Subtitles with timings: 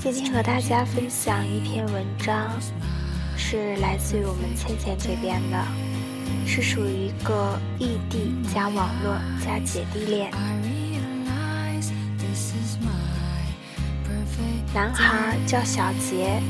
[0.00, 2.50] 今天和大家分享一篇文章，
[3.36, 5.64] 是来自于我们倩倩这边的，
[6.46, 9.14] 是属于一个异地加网络
[9.44, 10.32] 加姐弟恋。
[14.74, 16.40] 男孩叫小杰，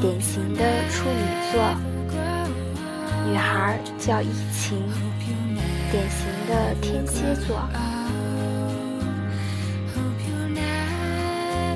[0.00, 1.60] 典型的处女座；
[3.28, 4.78] 女孩叫依晴，
[5.90, 7.60] 典型的天蝎座。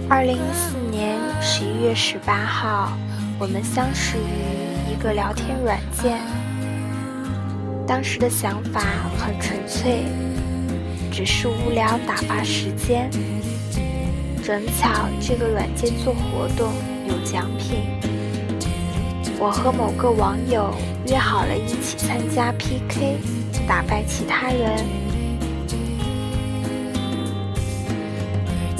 [0.08, 2.96] 二零一四年十一月十八号，
[3.38, 6.18] 我们相识于一个聊天软件。
[7.86, 8.80] 当时的想法
[9.16, 10.04] 很纯粹，
[11.12, 13.10] 只是无聊打发时间。
[14.42, 16.72] 正巧这个软件做活动
[17.08, 17.78] 有奖品，
[19.38, 20.74] 我和某个网友
[21.06, 23.18] 约好了一起参加 PK，
[23.66, 24.84] 打败其他人。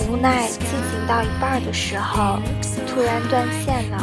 [0.09, 2.39] 无奈进行到一半的时候，
[2.87, 4.03] 突然断线了。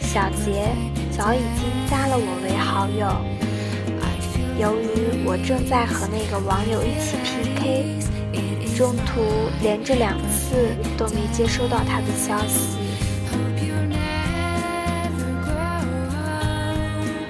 [0.00, 0.68] 小杰
[1.10, 3.06] 早已经加了我为好友。
[4.58, 7.95] 由于我正在和那个网友一起 PK，
[8.76, 9.22] 中途
[9.62, 12.76] 连着两次都没接收到他的消息。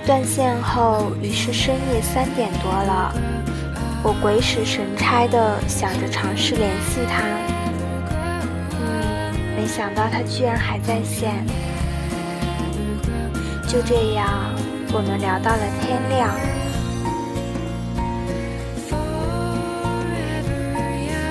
[0.04, 3.14] 断线后已是深夜三点多了。
[4.02, 7.22] 我鬼使神差的想着尝试联系他，
[8.80, 11.46] 嗯，没想到他居然还在线。
[13.68, 14.52] 就这样，
[14.92, 16.55] 我们聊到了天亮。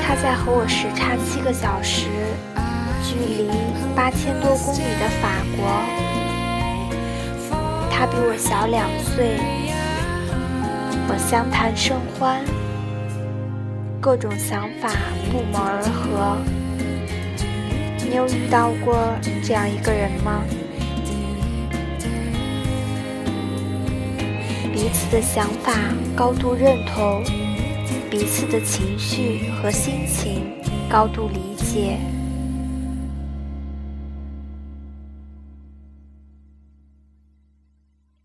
[0.08, 2.06] 他在和我时差七个小时，
[3.04, 3.50] 距离
[3.96, 5.66] 八千多公里的法国。
[7.90, 9.40] 他比我小两岁，
[11.10, 12.46] 我相谈甚欢。
[14.00, 14.92] 各种想法
[15.32, 16.38] 不谋而合。
[18.08, 18.96] 你有遇到过
[19.44, 20.44] 这样一个人吗？
[24.72, 25.74] 彼此的想法
[26.16, 27.24] 高度认同，
[28.10, 30.42] 彼此的情绪和心情
[30.90, 31.98] 高度理解。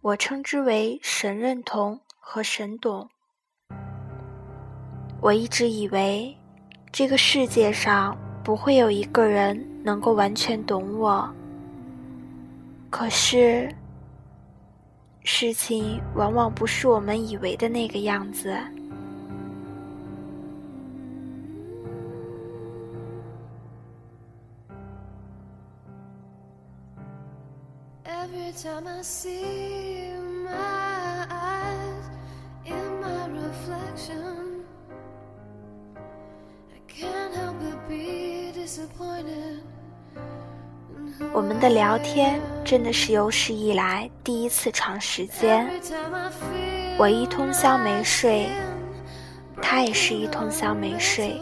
[0.00, 3.08] 我称之为神认同和神懂。
[5.20, 6.34] 我一直以为，
[6.90, 11.30] 这个世界上不会有一个人能够完全懂我。
[12.88, 13.72] 可是，
[15.22, 18.56] 事情往往不是我们以为的那个样子。
[41.32, 45.66] 我们的聊天真的是有史以来第一次长时间。
[46.98, 48.46] 我一通宵没睡，
[49.62, 51.40] 他也是一通宵没睡。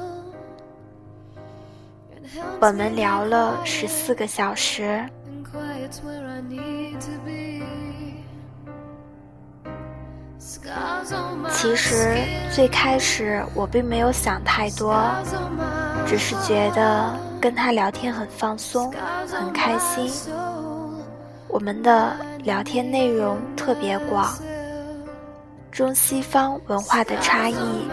[2.60, 5.04] 我们聊了十四个小时。
[11.50, 12.18] 其实
[12.52, 14.94] 最开始我并没有想太多，
[16.06, 18.92] 只是觉得跟他聊天很放松，
[19.26, 20.10] 很开心。
[21.48, 24.38] 我们的聊天内容特别广，
[25.72, 27.88] 中西方文化的差异，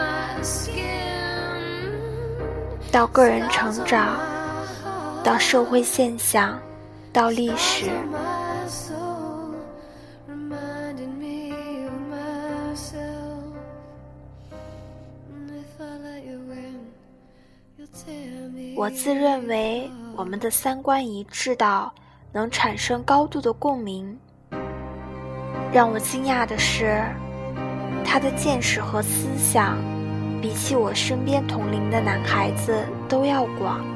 [2.91, 4.19] 到个人成长，
[5.23, 6.59] 到社会现象，
[7.15, 7.89] 到历史。
[18.75, 21.93] 我自认为我们的三观一致到
[22.33, 24.19] 能产生高度的共鸣。
[25.71, 27.01] 让我惊讶的是，
[28.03, 29.77] 他的见识和思想
[30.41, 33.94] 比起我身边同龄的男孩子都要广。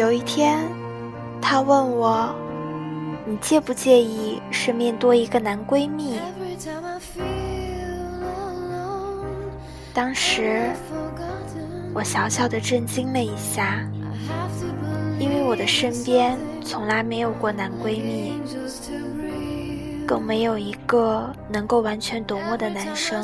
[0.00, 0.66] 有一天，
[1.42, 2.34] 他问我
[3.28, 6.18] ：“你介不介意身边多一个男闺蜜？”
[9.92, 10.70] 当时，
[11.92, 13.86] 我小小的震惊了一下，
[15.18, 18.40] 因为我的身边从来没有过男闺蜜，
[20.06, 23.22] 更没有一个能够完全懂我的男生。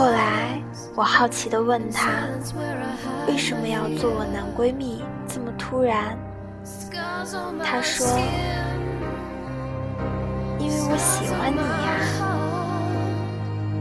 [0.00, 0.58] 后来，
[0.96, 2.10] 我好奇地问他，
[3.28, 5.04] 为什么要做我男闺蜜？
[5.28, 6.16] 这么突然？
[7.62, 8.06] 他说，
[10.58, 11.90] 因为我喜欢你呀。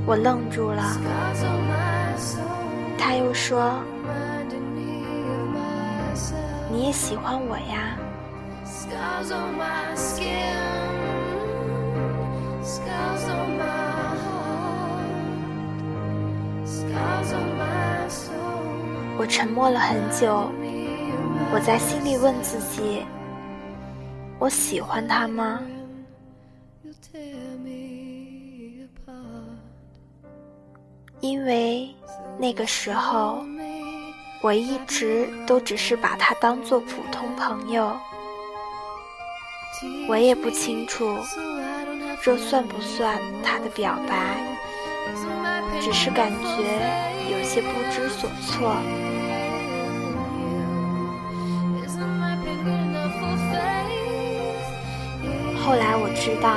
[0.06, 0.83] 我愣住了。
[2.98, 3.80] 他又说，
[6.69, 7.95] 你也喜欢我呀。
[19.29, 20.51] 沉默了很久，
[21.53, 23.05] 我在心里问自己：
[24.39, 25.61] 我喜欢他吗？
[31.21, 31.87] 因为
[32.39, 33.45] 那个时候，
[34.41, 37.95] 我一直都只是把他当做普通朋友，
[40.07, 41.15] 我也不清楚
[42.23, 44.37] 这算不算他的表白，
[45.79, 48.75] 只是感觉有些不知所措。
[55.69, 56.50] 后来我知道，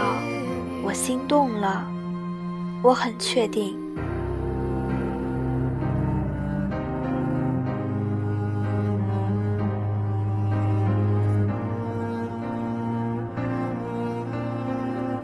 [0.83, 1.87] 我心动了，
[2.83, 3.79] 我很确定。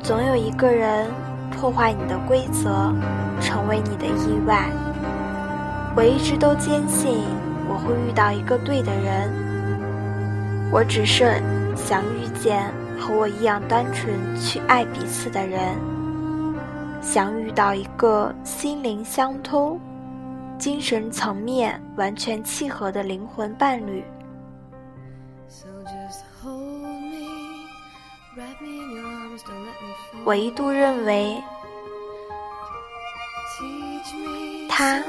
[0.02, 1.06] 总有一个人
[1.50, 2.93] 破坏你的规则，
[3.41, 4.69] 成为你的意外。
[5.96, 7.25] 我一直都坚信
[7.67, 9.32] 我会遇到一个对的人，
[10.70, 11.43] 我只是
[11.75, 12.70] 想遇见。
[12.98, 15.76] 和我一样单纯去爱彼此的人，
[17.00, 19.80] 想遇到一个心灵相通、
[20.58, 24.04] 精神层面完全契合的灵魂伴侣。
[30.24, 31.42] 我一度认为，
[34.68, 35.02] 他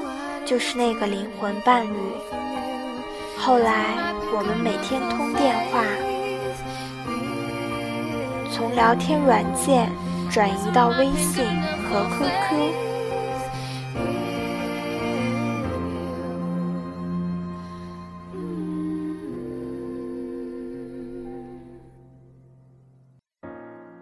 [0.46, 1.98] 就是那个灵魂伴侣。
[3.38, 3.96] 后来，
[4.36, 6.09] 我们每天通电话。
[8.60, 9.90] 从聊天软件
[10.30, 11.46] 转移到微信
[11.90, 12.74] 和 QQ，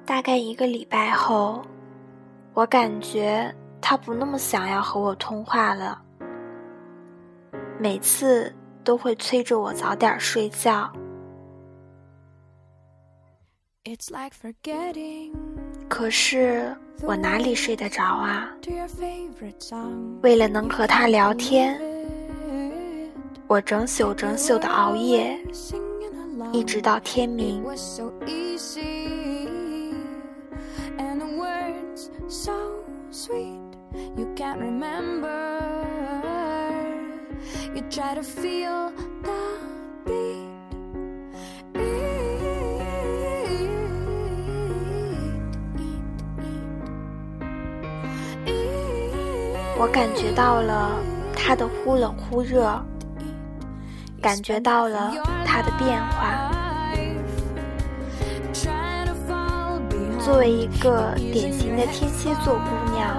[0.04, 1.62] 大概一个礼拜后，
[2.56, 6.02] 我感觉他不那么想要和我通话了，
[7.78, 8.52] 每次
[8.84, 10.92] 都会催着我早点睡觉。
[15.88, 18.52] 可是我哪里睡得着啊？
[20.22, 21.80] 为了能和他聊天，
[23.48, 25.40] 我整宿整宿的熬夜，
[26.52, 27.64] 一直到天明。
[49.80, 50.98] 我感觉到了
[51.36, 52.84] 他的忽冷忽热，
[54.20, 55.14] 感觉到了
[55.46, 56.52] 他的变化。
[60.20, 63.16] 作为一个典型的天蝎座姑娘，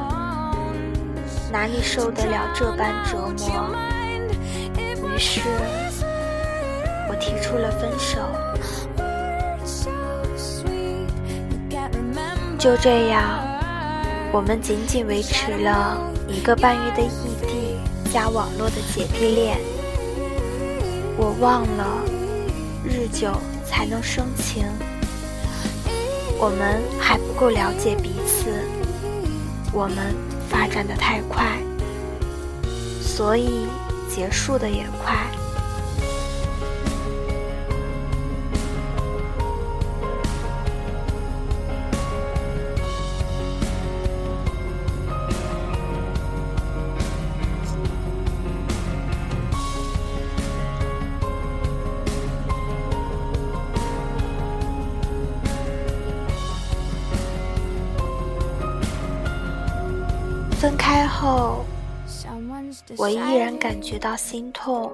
[1.50, 3.71] 哪里受得了这般折磨？
[4.76, 5.40] 于是，
[7.09, 8.18] 我提出了分手。
[12.59, 13.48] 就这样，
[14.32, 15.99] 我们仅仅维持了。
[16.28, 17.78] 一个半月的异地
[18.12, 19.58] 加网络的姐弟恋，
[21.16, 22.04] 我忘了
[22.85, 23.32] 日久
[23.64, 24.66] 才能生情，
[26.38, 28.62] 我们还不够了解彼此，
[29.73, 30.14] 我们
[30.50, 31.58] 发展的太快，
[33.00, 33.66] 所以
[34.14, 35.16] 结束的也快。
[62.97, 64.90] 我依然感觉到心痛。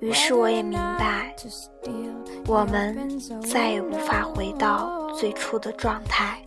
[0.00, 1.34] 于是我也明白，
[2.46, 6.42] 我们再也无法回到最初的状态。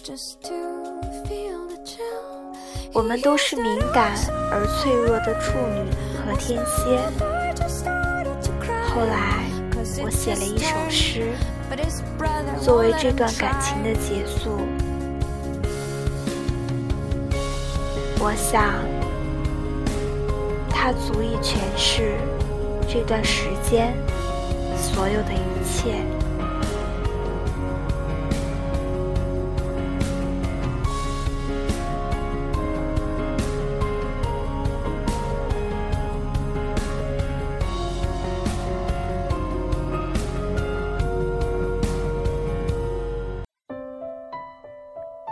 [2.93, 4.13] 我们都是敏感
[4.51, 5.89] 而脆弱的处女
[6.25, 6.99] 和天蝎。
[8.93, 9.45] 后来，
[10.03, 11.33] 我写了一首诗，
[12.61, 14.59] 作为这段感情的结束。
[18.19, 18.75] 我想，
[20.83, 22.17] 它足以诠释
[22.89, 23.93] 这段时间
[24.75, 25.93] 所有的一切。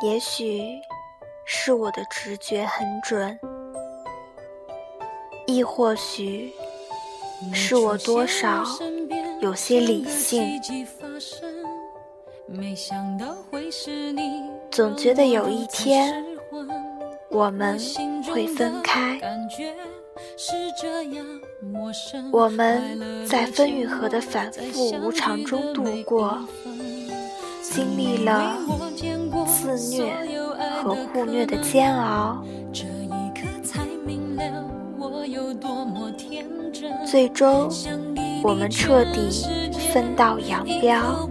[0.04, 0.62] 也许
[1.44, 3.40] 是我的直觉很准，
[5.60, 6.54] 亦或许
[7.52, 8.64] 是我多少
[9.42, 10.58] 有些理性。
[14.72, 16.26] 总觉得有一天
[17.30, 17.78] 我们
[18.32, 19.20] 会分开，
[22.32, 26.40] 我们在分与合的反复无常中度过。
[27.62, 28.58] 经历了
[29.46, 30.16] 自虐
[30.82, 32.44] 和互虐的煎熬，
[37.10, 37.68] 最终
[38.44, 39.30] 我们彻底
[39.92, 41.28] 分道扬镳。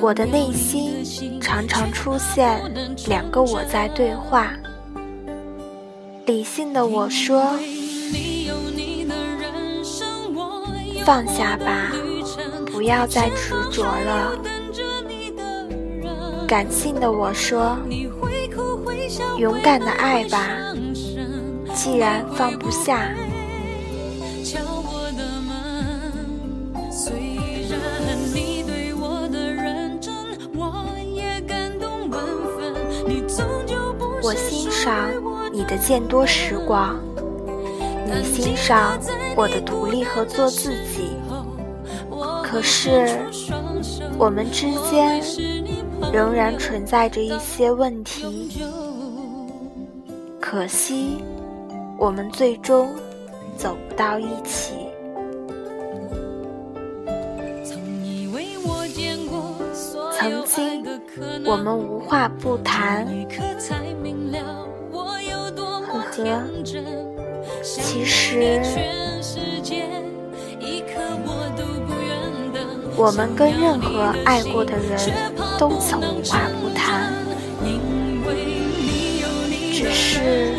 [0.00, 2.60] 我的内心常常出现
[3.06, 4.52] 两个我在对话：
[6.26, 7.54] 理性的我说，
[11.04, 11.92] 放下吧。
[12.66, 14.36] 不要再执着了。
[16.48, 17.76] 感性的我说
[19.38, 20.48] ：“勇敢的爱吧，
[21.74, 23.08] 既然放不下。”
[34.22, 35.10] 我欣赏
[35.52, 36.96] 你的见多识广，
[38.06, 38.98] 你欣赏
[39.36, 41.10] 我的独立和做自己。
[42.42, 43.06] 可是，
[44.18, 45.22] 我们之间
[46.12, 48.50] 仍然存在着一些问题。
[50.40, 51.22] 可惜，
[51.98, 52.88] 我们最终
[53.58, 54.74] 走不到一起。
[60.14, 60.86] 曾经，
[61.44, 63.04] 我们无话不谈。
[65.90, 66.44] 呵呵，
[67.62, 68.62] 其实。
[73.00, 74.98] 我们跟任何爱过的人
[75.56, 77.12] 都曾无话不谈，
[79.72, 80.58] 只是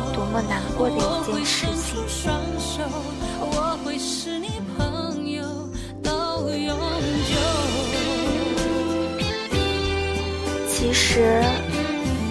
[0.31, 0.99] 么难过的一
[1.33, 1.99] 件事情。
[10.69, 11.43] 其实，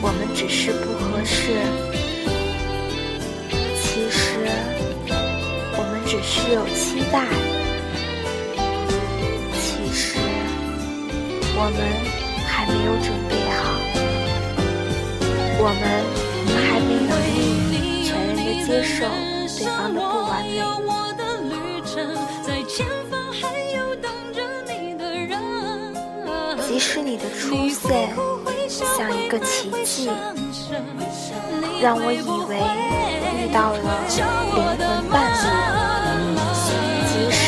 [0.02, 1.54] 我们只是不合适。
[3.80, 4.50] 其实，
[5.76, 7.25] 我们只是有期待。
[9.54, 9.61] 其
[9.92, 10.19] 实
[11.57, 11.78] 我们
[12.47, 13.61] 还没有准备好，
[15.62, 15.83] 我们
[18.81, 19.05] 接受
[19.59, 20.49] 对方的不完美。
[26.67, 28.17] 即使你的出现
[28.67, 30.09] 像一个奇迹，
[31.83, 32.57] 让我以为
[33.37, 34.57] 遇到了灵魂
[35.11, 35.45] 伴侣。
[37.05, 37.39] 即使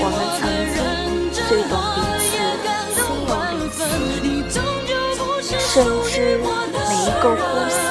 [0.00, 0.42] 我们曾
[0.74, 0.76] 经
[1.30, 2.26] 最懂彼此。
[2.90, 3.06] 心
[4.02, 4.26] 有灵
[5.40, 5.72] 犀甚
[6.10, 6.12] 至
[6.42, 7.83] 每一个呼吸，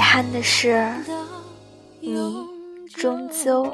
[0.00, 0.90] 憾的是，
[2.00, 2.42] 你
[2.96, 3.70] 终究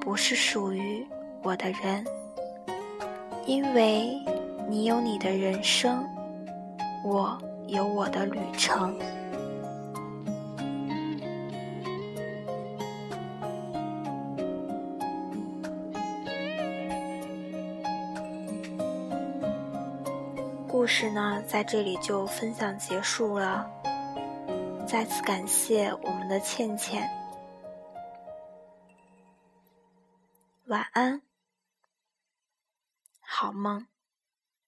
[0.00, 1.04] 不是属于
[1.42, 2.06] 我的人，
[3.44, 4.16] 因为
[4.68, 6.06] 你有你的人生，
[7.04, 8.96] 我有我的旅程。
[20.98, 23.70] 事呢，在这里就分享结束了。
[24.86, 27.06] 再次感谢我们的倩倩。